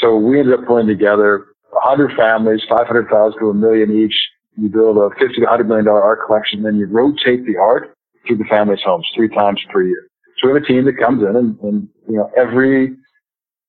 [0.00, 1.52] So we ended up pulling together
[1.84, 4.16] 100 families, 500,000 to a million each.
[4.56, 7.92] You build a 50 to 100 million dollar art collection, then you rotate the art
[8.26, 10.08] through the family's homes three times per year.
[10.40, 12.96] So we have a team that comes in and, and you know, every,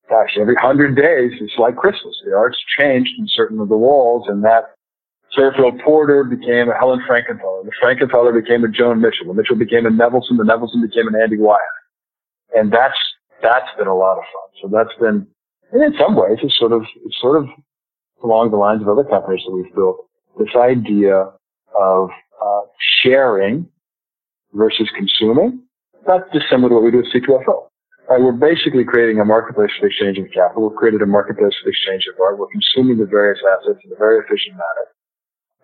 [0.10, 2.16] gosh, every hundred days, it's like Christmas.
[2.26, 4.76] The art's changed in certain of the walls and that
[5.36, 7.65] Fairfield Porter became a Helen Frankenthaler.
[7.65, 9.27] The Frankenthaler became a Joan Mitchell.
[9.27, 10.38] The Mitchell became a Nevelson.
[10.38, 11.61] The Nevelson became an Andy Wyeth.
[12.55, 12.97] And that's,
[13.41, 14.49] that's been a lot of fun.
[14.61, 15.27] So that's been,
[15.71, 17.49] and in some ways, it's sort of, it's sort of
[18.23, 20.05] along the lines of other companies that we've built.
[20.38, 21.29] This idea
[21.79, 22.09] of
[22.43, 22.61] uh,
[23.01, 23.67] sharing
[24.53, 25.63] versus consuming.
[26.05, 27.67] That's dissimilar to what we do at C2FO.
[28.09, 30.67] Right, we're basically creating a marketplace for the exchange of capital.
[30.67, 32.38] We've created a marketplace for the exchange of art.
[32.38, 34.86] We're consuming the various assets in a very efficient manner.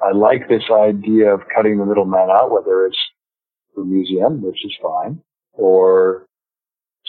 [0.01, 2.99] I like this idea of cutting the middleman out, whether it's
[3.75, 5.21] the museum, which is fine,
[5.53, 6.25] or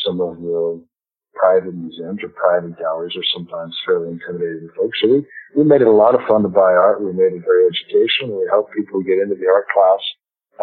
[0.05, 0.83] some of the
[1.35, 4.99] private museums or private galleries are sometimes fairly intimidating to folks.
[5.01, 5.19] So we,
[5.57, 7.03] we made it a lot of fun to buy art.
[7.03, 8.41] We made it very educational.
[8.41, 10.03] We helped people get into the art class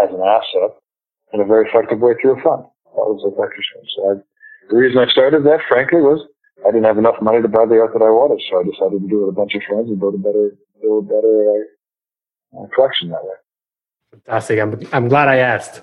[0.04, 0.78] as an asset
[1.34, 2.68] in a very effective way through a fund.
[2.94, 3.90] That was a exercise.
[3.96, 4.14] So I,
[4.70, 6.22] the reason I started that, frankly, was
[6.66, 8.42] I didn't have enough money to buy the art that I wanted.
[8.50, 10.58] So I decided to do it with a bunch of friends and build a better,
[10.82, 11.77] build a better uh,
[12.74, 13.36] collection that way.
[14.12, 14.60] Fantastic.
[14.60, 15.82] I'm, I'm glad I asked.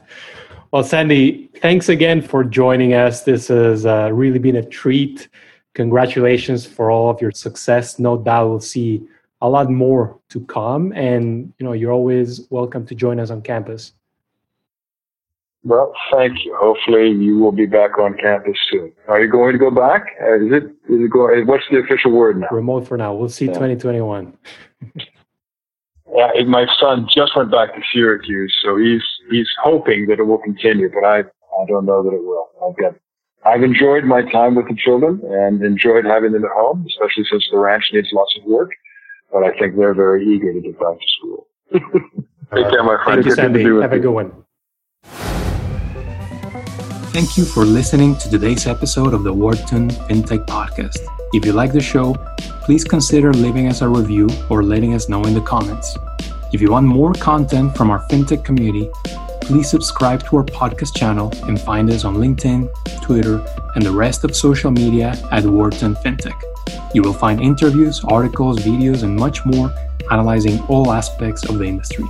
[0.73, 3.23] Well, Sandy, thanks again for joining us.
[3.23, 5.29] This has uh, really been a treat.
[5.75, 7.99] Congratulations for all of your success.
[7.99, 9.07] No doubt we'll see
[9.41, 10.93] a lot more to come.
[10.93, 13.93] And you know, you're always welcome to join us on campus.
[15.63, 16.57] Well, thank you.
[16.61, 18.93] Hopefully, you will be back on campus soon.
[19.09, 20.03] Are you going to go back?
[20.21, 20.65] Is it?
[20.93, 21.47] Is it going?
[21.47, 22.49] What's the official word now?
[22.51, 23.15] Remote for now.
[23.15, 23.47] We'll see.
[23.47, 23.53] Yeah.
[23.53, 24.37] 2021.
[26.15, 30.39] Yeah, my son just went back to Syracuse, so he's he's hoping that it will
[30.39, 32.49] continue, but I I don't know that it will.
[32.65, 32.95] I've got
[33.45, 37.47] I've enjoyed my time with the children and enjoyed having them at home, especially since
[37.51, 38.71] the ranch needs lots of work.
[39.33, 41.49] But I think they're very eager to get back to school.
[41.73, 43.23] Take care, my friend.
[43.23, 43.65] Thank you, Sandy.
[43.65, 44.45] Have a good one.
[47.15, 50.99] Thank you for listening to today's episode of the Wharton FinTech Podcast.
[51.33, 52.15] If you like the show,
[52.65, 55.97] please consider leaving us a review or letting us know in the comments.
[56.53, 58.91] If you want more content from our FinTech community,
[59.43, 62.69] please subscribe to our podcast channel and find us on LinkedIn,
[63.01, 63.41] Twitter,
[63.77, 66.43] and the rest of social media at Wharton FinTech.
[66.95, 69.73] You will find interviews, articles, videos, and much more
[70.11, 72.07] analyzing all aspects of the industry.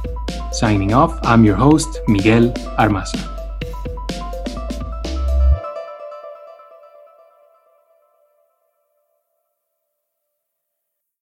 [0.51, 3.34] Signing off, I'm your host, Miguel Armaza.